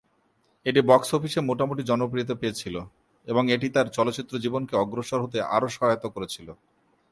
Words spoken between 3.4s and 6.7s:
এটি তাঁর চলচ্চিত্র জীবনকে অগ্রসর হতে আরও সহায়তা করেছিল।